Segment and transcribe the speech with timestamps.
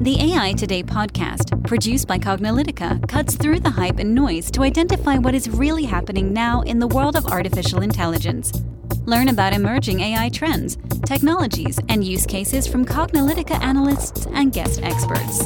[0.00, 5.18] The AI Today podcast, produced by Cognilytica, cuts through the hype and noise to identify
[5.18, 8.52] what is really happening now in the world of artificial intelligence.
[9.06, 15.40] Learn about emerging AI trends, technologies, and use cases from Cognilytica analysts and guest experts.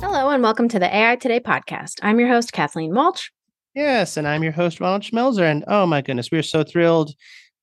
[0.00, 1.98] Hello, and welcome to the AI Today podcast.
[2.00, 3.32] I'm your host, Kathleen Walch.
[3.74, 5.50] Yes, and I'm your host, Ronald Schmelzer.
[5.50, 7.14] And oh my goodness, we are so thrilled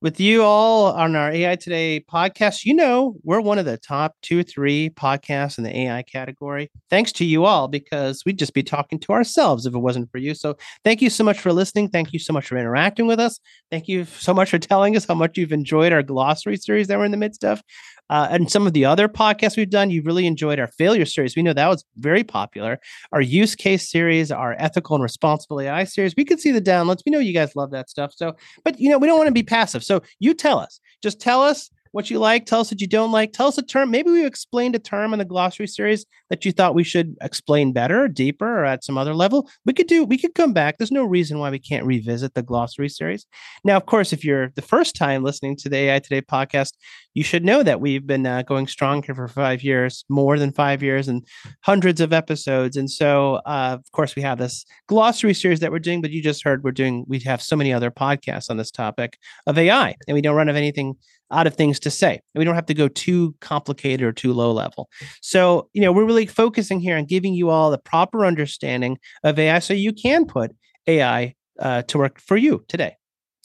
[0.02, 2.64] with you all on our AI Today podcast.
[2.64, 6.72] You know, we're one of the top two, three podcasts in the AI category.
[6.90, 10.18] Thanks to you all, because we'd just be talking to ourselves if it wasn't for
[10.18, 10.34] you.
[10.34, 11.90] So thank you so much for listening.
[11.90, 13.40] Thank you so much for interacting with us.
[13.72, 16.98] Thank you so much for telling us how much you've enjoyed our glossary series that
[16.98, 17.62] we're in the midst of.
[18.10, 21.36] Uh, and some of the other podcasts we've done, you've really enjoyed our failure series.
[21.36, 22.80] We know that was very popular.
[23.12, 26.16] Our use case series, our ethical and responsible AI series.
[26.18, 27.04] We could see the downloads.
[27.06, 28.14] We know you guys love that stuff.
[28.16, 29.84] So, but you know, we don't want to be passive.
[29.90, 32.46] So you tell us, just tell us what you like.
[32.46, 33.34] Tell us what you don't like.
[33.34, 33.92] Tell us a term.
[33.92, 37.74] Maybe we explained a term in the glossary series that you thought we should explain
[37.74, 39.50] better, deeper, or at some other level.
[39.66, 40.04] We could do.
[40.04, 40.78] We could come back.
[40.78, 43.26] There's no reason why we can't revisit the glossary series.
[43.64, 46.74] Now, of course, if you're the first time listening to the AI Today podcast,
[47.14, 50.52] you should know that we've been uh, going strong here for five years, more than
[50.52, 51.26] five years, and
[51.62, 52.78] hundreds of episodes.
[52.78, 56.02] And so, uh, of course, we have this glossary series that we're doing.
[56.02, 57.06] But you just heard we're doing.
[57.08, 60.50] We have so many other podcasts on this topic of AI, and we don't run
[60.50, 60.96] of anything
[61.32, 62.22] out of things to say.
[62.36, 64.90] We don't have to go too complicated or too low level.
[65.22, 69.38] So, you know, we're really focusing here on giving you all the proper understanding of
[69.38, 70.52] AI so you can put
[70.88, 72.96] AI uh, to work for you today.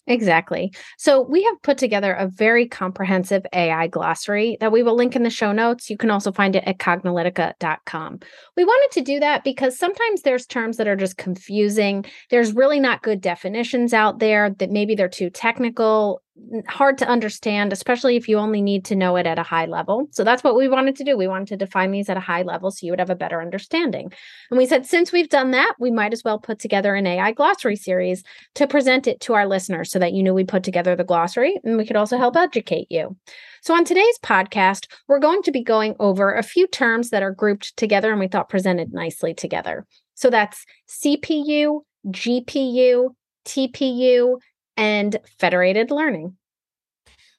[0.06, 0.70] Exactly.
[0.98, 5.22] So we have put together a very comprehensive AI glossary that we will link in
[5.22, 5.88] the show notes.
[5.88, 8.20] You can also find it at cognilytica.com.
[8.54, 12.04] We wanted to do that because sometimes there's terms that are just confusing.
[12.28, 16.20] There's really not good definitions out there that maybe they're too technical
[16.66, 20.08] hard to understand, especially if you only need to know it at a high level.
[20.10, 21.16] So that's what we wanted to do.
[21.16, 23.40] We wanted to define these at a high level so you would have a better
[23.40, 24.12] understanding.
[24.50, 27.32] And we said, since we've done that, we might as well put together an AI
[27.32, 28.24] glossary series
[28.56, 31.58] to present it to our listeners so that you know we put together the glossary
[31.62, 33.16] and we could also help educate you.
[33.62, 37.32] So on today's podcast, we're going to be going over a few terms that are
[37.32, 39.86] grouped together and we thought presented nicely together.
[40.14, 44.38] So that's CPU, GPU, TPU,
[44.76, 46.36] and federated learning.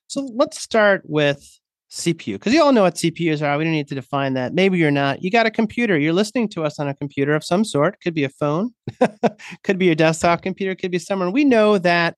[0.07, 1.59] So let's start with
[1.91, 3.57] CPU because you all know what CPUs are.
[3.57, 4.53] We don't need to define that.
[4.53, 5.23] Maybe you're not.
[5.23, 5.97] You got a computer.
[5.97, 8.00] You're listening to us on a computer of some sort.
[8.01, 8.72] Could be a phone,
[9.63, 11.29] could be your desktop computer, could be somewhere.
[11.29, 12.18] We know that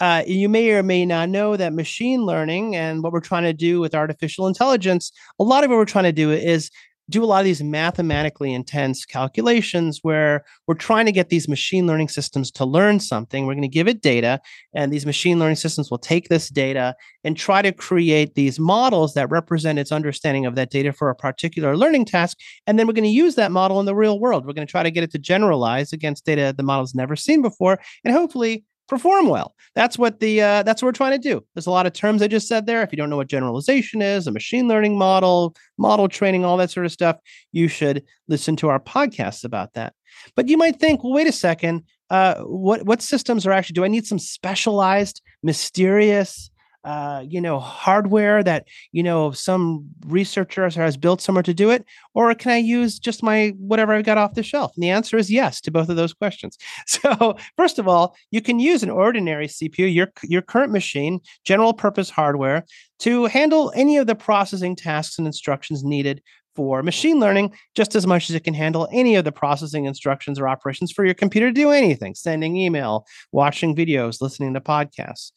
[0.00, 3.52] uh, you may or may not know that machine learning and what we're trying to
[3.52, 5.10] do with artificial intelligence,
[5.40, 6.70] a lot of what we're trying to do is
[7.10, 11.86] do a lot of these mathematically intense calculations where we're trying to get these machine
[11.86, 13.46] learning systems to learn something.
[13.46, 14.40] We're going to give it data,
[14.74, 19.14] and these machine learning systems will take this data and try to create these models
[19.14, 22.38] that represent its understanding of that data for a particular learning task.
[22.66, 24.46] And then we're going to use that model in the real world.
[24.46, 27.42] We're going to try to get it to generalize against data the model's never seen
[27.42, 29.54] before, and hopefully perform well.
[29.74, 31.44] That's what the uh, that's what we're trying to do.
[31.54, 32.82] There's a lot of terms I just said there.
[32.82, 36.70] If you don't know what generalization is, a machine learning model, model training, all that
[36.70, 37.18] sort of stuff,
[37.52, 39.94] you should listen to our podcasts about that.
[40.34, 41.84] But you might think, well, wait a second.
[42.10, 43.74] Uh, what what systems are actually?
[43.74, 46.50] Do I need some specialized, mysterious?
[46.84, 51.84] Uh, you know, hardware that, you know, some researcher has built somewhere to do it?
[52.14, 54.72] Or can I use just my whatever I've got off the shelf?
[54.76, 56.56] And the answer is yes to both of those questions.
[56.86, 61.72] So, first of all, you can use an ordinary CPU, your, your current machine, general
[61.72, 62.64] purpose hardware,
[63.00, 66.22] to handle any of the processing tasks and instructions needed
[66.58, 70.40] for machine learning just as much as it can handle any of the processing instructions
[70.40, 75.30] or operations for your computer to do anything sending email, watching videos, listening to podcasts.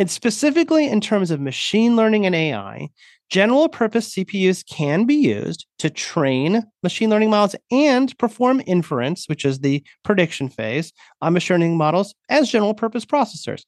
[0.00, 2.88] And specifically in terms of machine learning and AI,
[3.28, 9.44] general purpose CPUs can be used to train machine learning models and perform inference, which
[9.44, 13.64] is the prediction phase, on machine learning models as general purpose processors.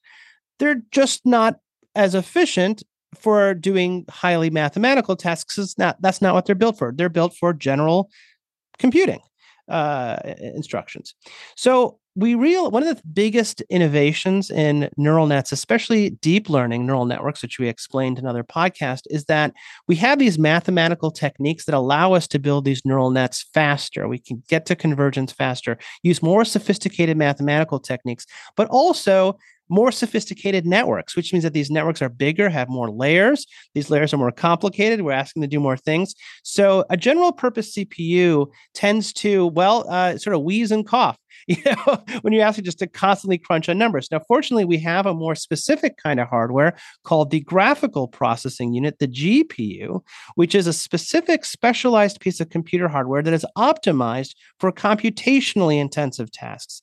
[0.57, 1.59] They're just not
[1.93, 2.81] as efficient
[3.13, 5.59] for doing highly mathematical tasks.
[5.59, 6.91] It's not, that's not what they're built for.
[6.91, 8.09] They're built for general
[8.79, 9.19] computing
[9.69, 11.13] uh, instructions.
[11.55, 17.05] So we real one of the biggest innovations in neural nets especially deep learning neural
[17.05, 19.53] networks which we explained in another podcast is that
[19.87, 24.19] we have these mathematical techniques that allow us to build these neural nets faster we
[24.19, 28.25] can get to convergence faster use more sophisticated mathematical techniques
[28.55, 29.37] but also
[29.69, 33.47] more sophisticated networks, which means that these networks are bigger, have more layers.
[33.73, 35.01] These layers are more complicated.
[35.01, 36.13] We're asking to do more things.
[36.43, 41.17] So a general purpose CPU tends to, well, uh, sort of wheeze and cough
[41.47, 44.09] you know, when you're asking just to constantly crunch on numbers.
[44.11, 48.99] Now, fortunately, we have a more specific kind of hardware called the graphical processing unit,
[48.99, 50.01] the GPU,
[50.35, 56.31] which is a specific specialized piece of computer hardware that is optimized for computationally intensive
[56.31, 56.81] tasks.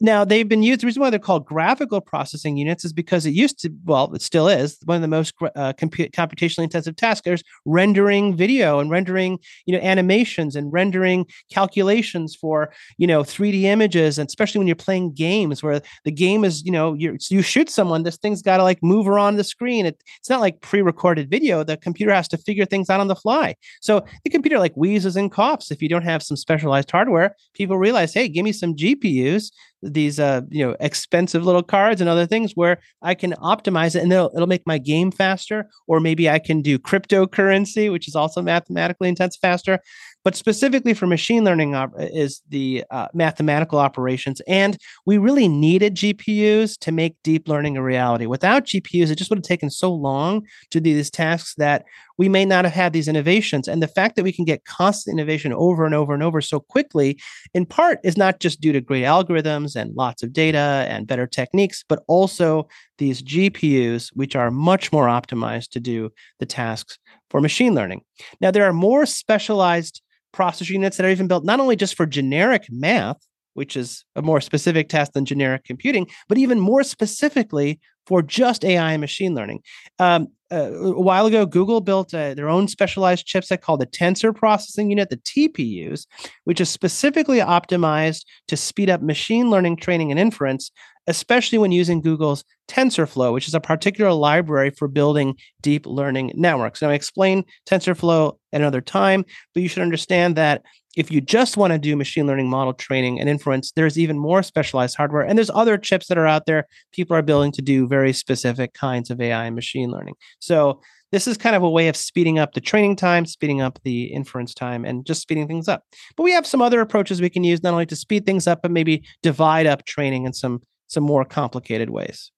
[0.00, 0.82] Now, they've been used.
[0.82, 4.20] The reason why they're called graphical processing units is because it used to, well, it
[4.20, 7.24] still is one of the most uh, compu- computationally intensive tasks.
[7.24, 13.62] There's rendering video and rendering, you know, animations and rendering calculations for, you know, 3D
[13.62, 17.40] images, and especially when you're playing games where the game is, you know, you you
[17.40, 19.86] shoot someone, this thing's got to like move around the screen.
[19.86, 21.64] It, it's not like pre-recorded video.
[21.64, 23.56] The computer has to figure things out on the fly.
[23.80, 27.34] So the computer like wheezes and coughs if you don't have some specialized hardware.
[27.54, 29.50] People realize, hey, give me some GPUs
[29.82, 34.02] these uh you know expensive little cards and other things where I can optimize it
[34.02, 38.16] and it'll, it'll make my game faster or maybe I can do cryptocurrency which is
[38.16, 39.78] also mathematically intense faster
[40.26, 44.76] but specifically for machine learning op- is the uh, mathematical operations and
[45.06, 48.26] we really needed gpus to make deep learning a reality.
[48.26, 51.84] Without gpus it just would have taken so long to do these tasks that
[52.18, 53.68] we may not have had these innovations.
[53.68, 56.58] And the fact that we can get constant innovation over and over and over so
[56.58, 57.20] quickly
[57.54, 61.28] in part is not just due to great algorithms and lots of data and better
[61.28, 62.66] techniques but also
[62.98, 66.98] these gpus which are much more optimized to do the tasks
[67.30, 68.02] for machine learning.
[68.40, 70.02] Now there are more specialized
[70.36, 73.18] processor units that are even built not only just for generic math,
[73.54, 78.64] which is a more specific task than generic computing, but even more specifically for just
[78.64, 79.62] AI and machine learning.
[79.98, 84.34] Um, uh, a while ago, Google built uh, their own specialized chipset called the Tensor
[84.34, 86.06] Processing Unit, the TPUs,
[86.44, 90.70] which is specifically optimized to speed up machine learning training and inference
[91.06, 96.82] especially when using Google's TensorFlow, which is a particular library for building deep learning networks.
[96.82, 99.24] Now, I explain TensorFlow at another time,
[99.54, 100.62] but you should understand that
[100.96, 104.42] if you just want to do machine learning model training and inference, there's even more
[104.42, 105.22] specialized hardware.
[105.22, 108.72] And there's other chips that are out there people are building to do very specific
[108.72, 110.14] kinds of AI and machine learning.
[110.38, 110.80] So
[111.12, 114.04] this is kind of a way of speeding up the training time, speeding up the
[114.06, 115.84] inference time, and just speeding things up.
[116.16, 118.62] But we have some other approaches we can use not only to speed things up,
[118.62, 122.30] but maybe divide up training in some some more complicated ways.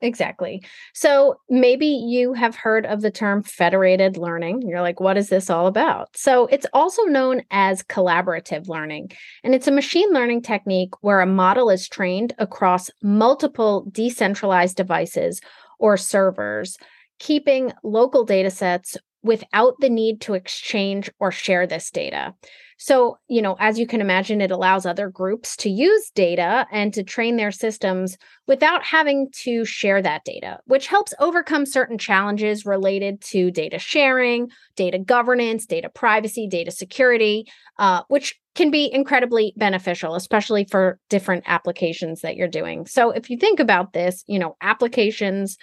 [0.00, 0.62] Exactly.
[0.92, 4.62] So maybe you have heard of the term federated learning.
[4.62, 6.14] You're like, what is this all about?
[6.14, 9.12] So it's also known as collaborative learning.
[9.44, 15.40] And it's a machine learning technique where a model is trained across multiple decentralized devices
[15.78, 16.76] or servers,
[17.18, 22.34] keeping local data sets without the need to exchange or share this data.
[22.76, 26.92] So, you know, as you can imagine, it allows other groups to use data and
[26.94, 32.66] to train their systems without having to share that data, which helps overcome certain challenges
[32.66, 37.46] related to data sharing, data governance, data privacy, data security,
[37.78, 42.86] uh, which can be incredibly beneficial, especially for different applications that you're doing.
[42.86, 45.56] So, if you think about this, you know, applications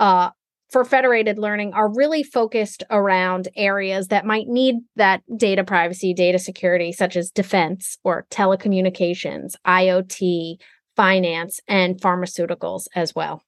[0.00, 0.30] uh,
[0.70, 6.38] for federated learning are really focused around areas that might need that data privacy, data
[6.38, 10.56] security, such as defense or telecommunications, IoT,
[10.96, 13.42] finance, and pharmaceuticals as well.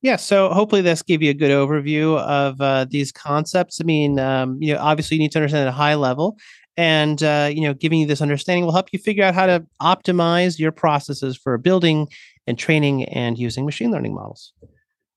[0.00, 3.80] Yeah, so hopefully this gave you a good overview of uh, these concepts.
[3.80, 6.38] I mean, um, you know, obviously you need to understand at a high level,
[6.76, 9.66] and uh, you know, giving you this understanding will help you figure out how to
[9.82, 12.06] optimize your processes for building
[12.46, 14.52] and training and using machine learning models.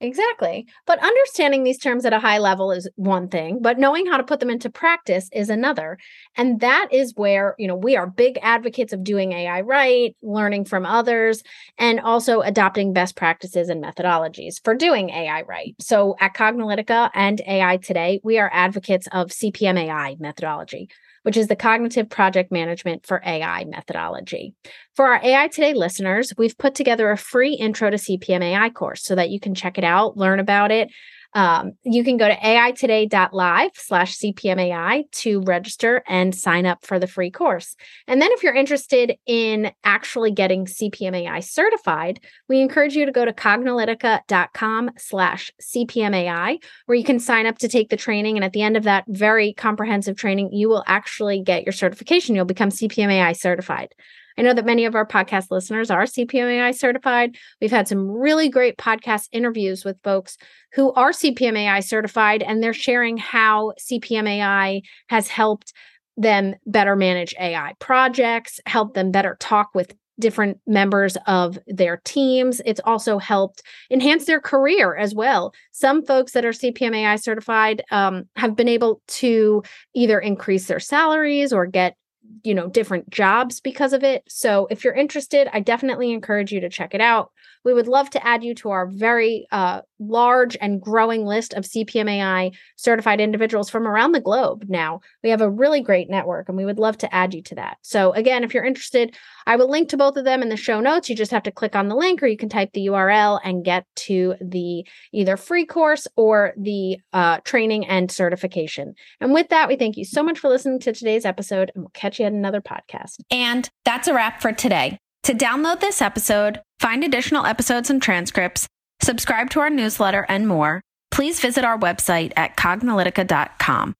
[0.03, 0.65] Exactly.
[0.87, 4.23] But understanding these terms at a high level is one thing, but knowing how to
[4.23, 5.99] put them into practice is another.
[6.35, 10.65] And that is where, you know, we are big advocates of doing AI right, learning
[10.65, 11.43] from others,
[11.77, 15.75] and also adopting best practices and methodologies for doing AI right.
[15.79, 20.89] So at Cognilytica and AI Today, we are advocates of CPM AI methodology
[21.23, 24.53] which is the Cognitive Project Management for AI methodology.
[24.95, 29.03] For our AI Today listeners, we've put together a free intro to CPM AI course
[29.03, 30.89] so that you can check it out, learn about it,
[31.33, 37.07] um, you can go to aitoday.live slash CPMAI to register and sign up for the
[37.07, 37.75] free course.
[38.07, 42.19] And then if you're interested in actually getting CPMAI certified,
[42.49, 47.67] we encourage you to go to cognilytica.com slash CPMAI, where you can sign up to
[47.67, 48.37] take the training.
[48.37, 52.35] And at the end of that very comprehensive training, you will actually get your certification.
[52.35, 53.93] You'll become CPMAI certified.
[54.37, 57.37] I know that many of our podcast listeners are CPMAI certified.
[57.59, 60.37] We've had some really great podcast interviews with folks
[60.73, 65.73] who are CPMAI certified, and they're sharing how CPMAI has helped
[66.17, 72.61] them better manage AI projects, help them better talk with different members of their teams.
[72.65, 75.53] It's also helped enhance their career as well.
[75.71, 81.51] Some folks that are CPMAI certified um, have been able to either increase their salaries
[81.51, 81.95] or get
[82.43, 84.23] you know, different jobs because of it.
[84.27, 87.31] So if you're interested, I definitely encourage you to check it out.
[87.63, 91.63] We would love to add you to our very uh, large and growing list of
[91.63, 95.01] CPMAI certified individuals from around the globe now.
[95.23, 97.77] We have a really great network and we would love to add you to that.
[97.81, 99.15] So, again, if you're interested,
[99.45, 101.09] I will link to both of them in the show notes.
[101.09, 103.63] You just have to click on the link or you can type the URL and
[103.63, 108.95] get to the either free course or the uh, training and certification.
[109.19, 111.91] And with that, we thank you so much for listening to today's episode and we'll
[111.93, 113.19] catch you at another podcast.
[113.29, 114.99] And that's a wrap for today.
[115.25, 118.65] To download this episode, find additional episodes and transcripts,
[119.01, 123.93] subscribe to our newsletter, and more, please visit our website at cognilytica.com.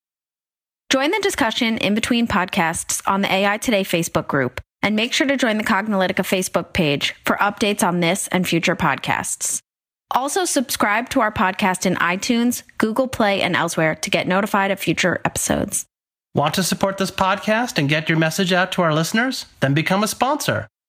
[0.89, 5.27] Join the discussion in between podcasts on the AI Today Facebook group, and make sure
[5.27, 9.59] to join the Cognilytica Facebook page for updates on this and future podcasts.
[10.09, 14.79] Also, subscribe to our podcast in iTunes, Google Play, and elsewhere to get notified of
[14.79, 15.85] future episodes.
[16.33, 19.45] Want to support this podcast and get your message out to our listeners?
[19.59, 20.67] Then become a sponsor.